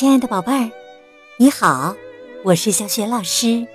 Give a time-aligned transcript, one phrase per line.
[0.00, 0.70] 亲爱的宝贝儿，
[1.36, 1.94] 你好，
[2.42, 3.66] 我是小雪老师，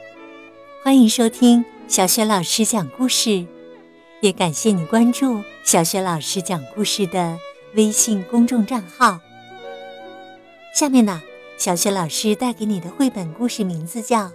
[0.84, 3.46] 欢迎收听小雪老师讲故事，
[4.22, 7.38] 也感谢你关注小雪老师讲故事的
[7.76, 9.20] 微信公众账号。
[10.74, 11.22] 下面呢，
[11.60, 14.22] 小雪老师带给你的绘本故事名字叫《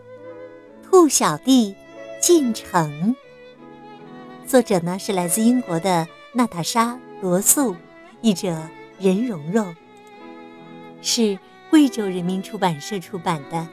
[0.88, 1.74] 兔小弟
[2.20, 3.16] 进城》，
[4.48, 7.74] 作者呢是来自英国的娜塔莎·罗素，
[8.20, 8.56] 译者
[9.00, 9.74] 任蓉蓉，
[11.02, 11.36] 是。
[11.70, 13.56] 贵州人民出版社出版的《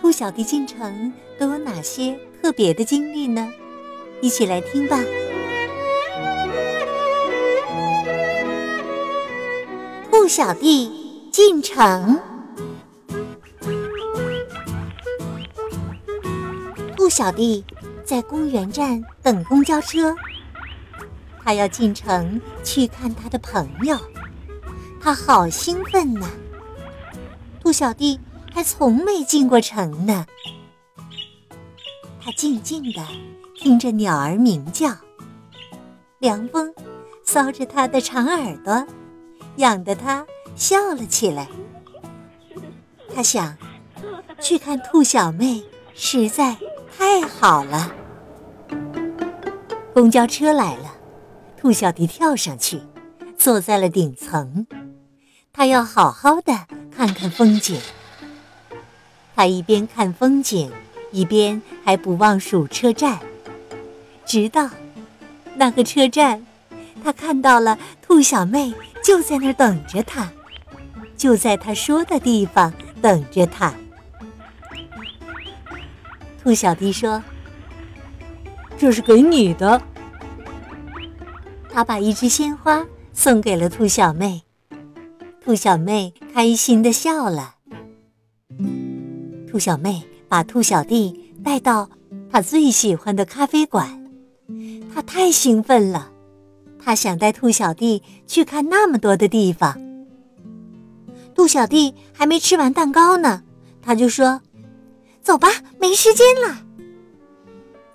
[0.00, 3.52] 兔小弟进城》都有哪些特别的经历呢？
[4.22, 4.98] 一起来听吧。
[10.10, 12.18] 兔小弟进城。
[16.96, 17.62] 兔小弟
[18.02, 20.16] 在公园站等公交车，
[21.44, 23.98] 他要进城去看他的朋友。
[25.00, 26.28] 他好兴奋呐！
[27.62, 28.20] 兔小弟
[28.52, 30.26] 还从没进过城呢。
[32.22, 33.06] 他静静地
[33.56, 34.94] 听着鸟儿鸣叫，
[36.18, 36.72] 凉风
[37.24, 38.86] 搔着他的长耳朵，
[39.56, 41.48] 痒得他笑了起来。
[43.14, 43.56] 他想，
[44.38, 46.56] 去看兔小妹实在
[46.96, 47.90] 太好了。
[49.94, 50.94] 公交车来了，
[51.56, 52.82] 兔小弟跳上去，
[53.38, 54.66] 坐在了顶层。
[55.52, 57.80] 他要好好的看看风景。
[59.34, 60.70] 他一边看风景，
[61.12, 63.18] 一边还不忘数车站。
[64.24, 64.70] 直到
[65.56, 66.46] 那个车站，
[67.02, 70.30] 他看到了兔小妹就在那儿等着他，
[71.16, 73.74] 就在他说的地方等着他。
[76.42, 77.22] 兔小弟说
[78.78, 79.80] ：“这是给你的。”
[81.72, 84.42] 他把一枝鲜花送给了兔小妹。
[85.50, 87.56] 兔小妹开心的笑了。
[89.50, 91.90] 兔小妹把兔小弟带到
[92.30, 94.08] 她最喜欢的咖啡馆，
[94.94, 96.08] 她太兴奋了，
[96.78, 99.76] 她想带兔小弟去看那么多的地方。
[101.34, 103.42] 兔小弟还没吃完蛋糕呢，
[103.82, 104.40] 他就说
[105.20, 105.48] ：“走吧，
[105.80, 106.62] 没时间了。”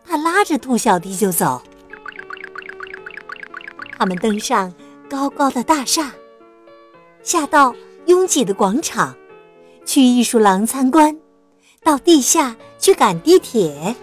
[0.04, 1.64] 他拉着兔小弟就走。
[3.98, 4.74] 他们登上
[5.10, 6.12] 高高的大厦。
[7.26, 7.76] 下到
[8.06, 9.16] 拥挤的广场，
[9.84, 11.20] 去艺术廊参观，
[11.84, 13.96] 到地下去赶地铁。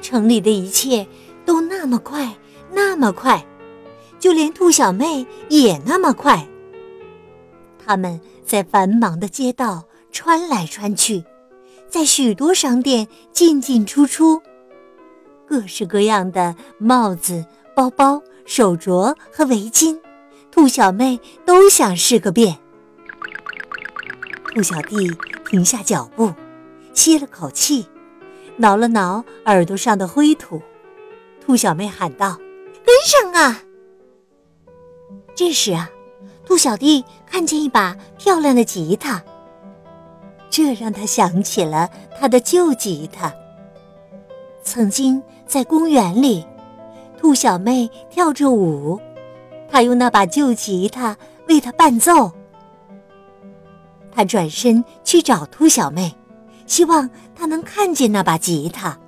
[0.00, 1.04] 城里的一切
[1.44, 2.36] 都那么快，
[2.72, 3.44] 那么快，
[4.20, 6.46] 就连兔小妹也那么快。
[7.84, 9.82] 他们在繁忙的街道
[10.12, 11.24] 穿来穿去，
[11.88, 14.40] 在许多商店进进出出，
[15.48, 19.98] 各式各样的帽子、包包、手镯和围巾。
[20.50, 22.58] 兔小妹都想试个遍。
[24.52, 25.10] 兔小弟
[25.48, 26.32] 停下脚步，
[26.92, 27.86] 吸了口气，
[28.56, 30.60] 挠了挠耳朵上的灰土。
[31.40, 32.36] 兔小妹喊道
[32.84, 33.62] ：“跟上啊！”
[35.34, 35.88] 这时啊，
[36.44, 39.22] 兔小弟看见一把漂亮的吉他，
[40.50, 41.88] 这让他想起了
[42.18, 43.32] 他的旧吉他。
[44.62, 46.44] 曾经在公园里，
[47.18, 49.00] 兔小妹跳着舞。
[49.70, 51.16] 他用那把旧吉他
[51.48, 52.32] 为他伴奏。
[54.12, 56.14] 他转身去找兔小妹，
[56.66, 58.98] 希望她能看见那把吉他。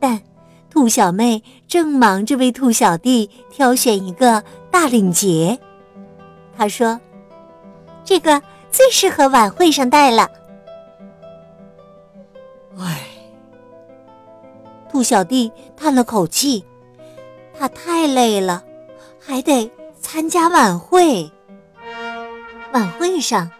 [0.00, 0.20] 但
[0.68, 5.58] 兔小妹正忙着为兔小弟挑选一个大领结。
[6.56, 7.00] 她说
[8.04, 10.28] ：“这个最适合晚会上戴了。”
[12.76, 13.00] 唉，
[14.90, 16.64] 兔小弟叹了口气，
[17.56, 18.64] 他太累了。
[19.26, 19.70] 还得
[20.00, 21.32] 参加晚会。
[22.72, 23.50] 晚会上，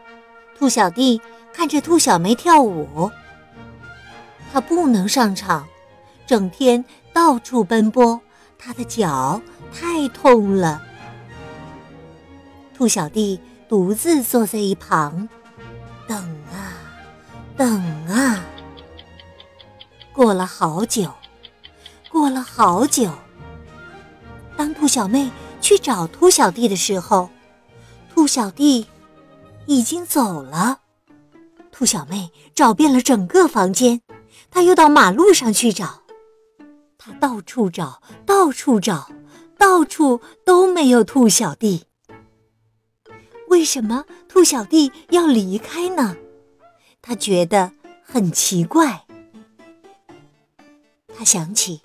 [0.58, 1.20] 兔小弟
[1.52, 3.10] 看着兔小妹跳舞。
[4.52, 5.66] 他不能上场，
[6.26, 8.20] 整天到处奔波，
[8.58, 9.40] 他的脚
[9.72, 10.82] 太痛了。
[12.76, 15.28] 兔小弟独自坐在一旁，
[16.06, 16.18] 等
[16.52, 16.76] 啊，
[17.56, 18.44] 等啊。
[20.12, 21.10] 过了好久，
[22.10, 23.10] 过了好久。
[24.56, 25.30] 当兔小妹。
[25.64, 27.30] 去找兔小弟的时候，
[28.14, 28.86] 兔小弟
[29.64, 30.80] 已经走了。
[31.72, 34.02] 兔小妹找遍了整个房间，
[34.50, 36.02] 她又到马路上去找，
[36.98, 39.08] 她到处找，到处找，
[39.56, 41.84] 到处都没有兔小弟。
[43.48, 46.14] 为什么兔小弟要离开呢？
[47.00, 47.72] 他觉得
[48.02, 49.06] 很奇怪。
[51.16, 51.80] 他想起，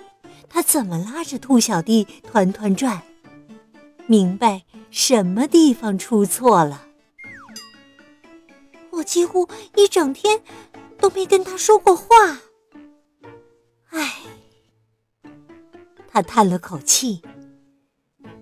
[0.50, 3.02] 他怎么拉着兔小弟团团转。
[4.09, 6.88] 明白什么地方出错了。
[8.89, 10.41] 我几乎一整天
[10.97, 12.07] 都没跟他说过话。
[13.91, 14.23] 唉，
[16.07, 17.21] 他叹了口气。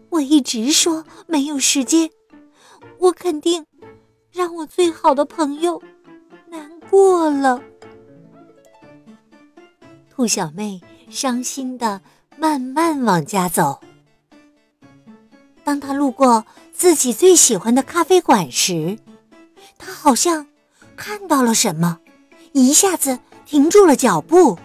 [0.09, 2.09] 我一直说没有时间，
[2.97, 3.65] 我肯定
[4.31, 5.83] 让我最好的朋友
[6.47, 7.61] 难过了。
[10.09, 10.79] 兔小妹
[11.09, 12.01] 伤心的
[12.37, 13.81] 慢慢往家走。
[15.67, 18.97] 当他路过自己最喜欢的咖啡馆时，
[19.77, 20.47] 他好像
[20.95, 21.99] 看到了什么，
[22.53, 24.57] 一下子停住了脚步。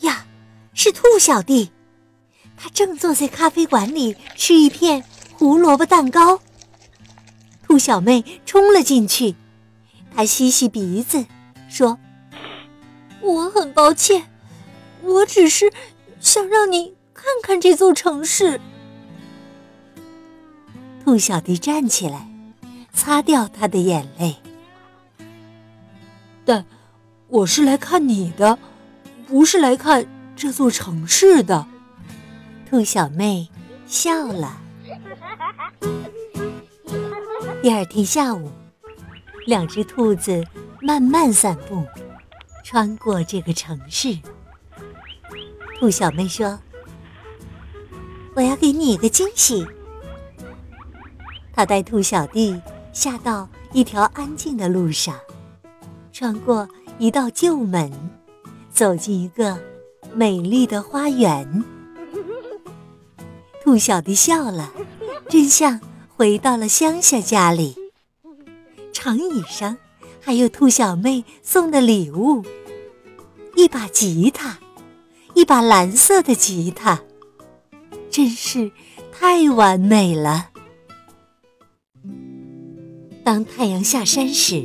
[0.00, 0.26] 呀，
[0.72, 1.70] 是兔小弟，
[2.56, 5.04] 他正坐在咖啡馆里吃一片
[5.34, 6.40] 胡萝卜蛋糕。
[7.62, 9.36] 兔小妹冲了进去，
[10.12, 11.24] 她吸吸鼻子，
[11.68, 11.96] 说。
[13.20, 14.28] 我很抱歉，
[15.02, 15.72] 我只是
[16.18, 18.60] 想让你看看这座城市。
[21.04, 22.28] 兔小弟站起来，
[22.92, 24.36] 擦掉他的眼泪。
[26.44, 26.66] 但
[27.28, 28.58] 我是来看你的，
[29.26, 31.66] 不是来看这座城市的。
[32.68, 33.48] 兔小妹
[33.86, 34.60] 笑了。
[37.62, 38.50] 第二天下午，
[39.46, 40.44] 两只兔子
[40.82, 41.86] 慢慢散步。
[42.62, 44.18] 穿过这个城市，
[45.78, 46.58] 兔小妹说
[48.34, 49.66] ：“我要给你一个惊喜。”
[51.54, 52.60] 他带兔小弟
[52.92, 55.18] 下到一条安静的路上，
[56.12, 57.90] 穿过一道旧门，
[58.72, 59.58] 走进一个
[60.14, 61.64] 美丽的花园。
[63.62, 64.72] 兔小弟笑了，
[65.28, 65.80] 真像
[66.16, 67.76] 回到了乡下家里。
[68.92, 69.76] 长椅上。
[70.26, 72.42] 还有兔小妹送的礼物，
[73.56, 74.58] 一把吉他，
[75.34, 77.02] 一把蓝色的吉他，
[78.14, 78.70] 真是
[79.10, 80.50] 太完美了。
[83.24, 84.64] 当太阳下山时，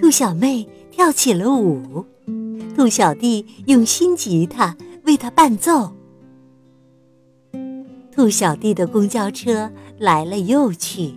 [0.00, 2.06] 兔小妹跳起了舞，
[2.74, 4.74] 兔小弟用新吉他
[5.04, 5.92] 为她伴奏。
[8.10, 11.14] 兔小弟的公交车来了又去，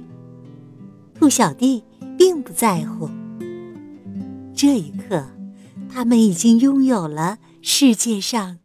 [1.15, 1.81] 兔小弟
[2.17, 3.09] 并不在乎。
[4.53, 5.25] 这一刻，
[5.89, 8.57] 他们已经拥有了世界上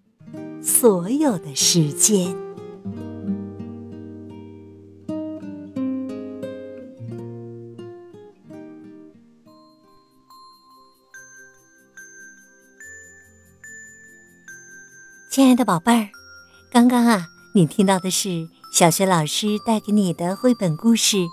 [0.60, 2.44] 所有的时间。
[15.36, 16.08] 亲爱的宝贝儿，
[16.70, 21.18] 刚刚啊，你听到的是小学老师带给你的绘本故事《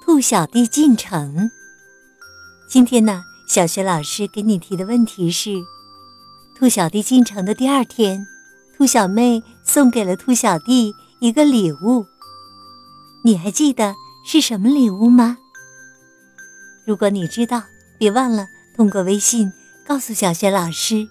[0.00, 1.36] 兔小弟进城》。
[2.68, 3.24] 今天呢？
[3.48, 5.56] 小学老师给你提的问题是：
[6.56, 8.28] 兔小弟进城的第二天，
[8.76, 12.06] 兔小妹送给了兔小弟一个礼物。
[13.24, 15.36] 你还记得是什么礼物吗？
[16.86, 17.64] 如果你知道，
[17.98, 18.46] 别忘了
[18.76, 19.52] 通过微信
[19.84, 21.08] 告诉小学老师。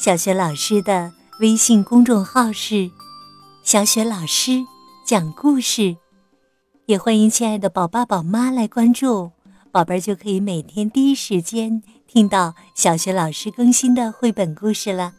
[0.00, 2.90] 小学老师的微信公众号是
[3.62, 4.66] “小雪老师
[5.06, 5.96] 讲故事”，
[6.86, 9.30] 也欢迎亲爱的宝爸宝妈来关注。
[9.70, 15.12] 宝贝儿就可以每天第一时间听到小学老师更新的绘本故事了，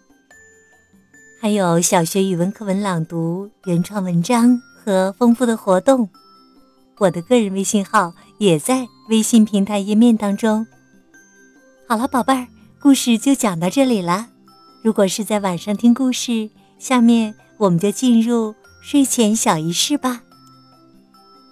[1.39, 6.09] 还有小学语文课文朗读、原创文章和丰富的活动。
[6.97, 10.67] 我的个人微信号也在微信平台页面当中。
[11.87, 12.47] 好了，宝贝儿，
[12.81, 14.27] 故事就讲到这里了。
[14.81, 20.23] 如果是在晚上听故事，下面我们就进入睡前小仪式吧。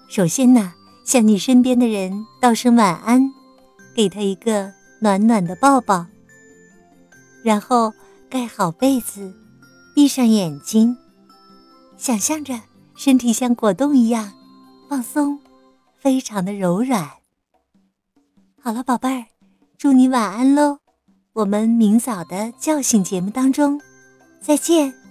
[0.08, 0.74] 首先呢。
[1.08, 3.32] 向你身边的人道声晚安，
[3.96, 6.06] 给他一个暖暖的抱抱。
[7.46, 7.94] 然后
[8.30, 9.34] 盖好被子，
[9.96, 10.98] 闭上眼睛，
[11.96, 12.60] 想象着
[12.98, 14.34] 身体像果冻一样
[14.90, 15.40] 放松，
[15.98, 17.10] 非常的柔软。
[18.62, 19.28] 好了，宝贝儿，
[19.78, 20.80] 祝你晚安喽！
[21.38, 23.80] 我们明早的叫醒节目当中
[24.42, 25.07] 再见。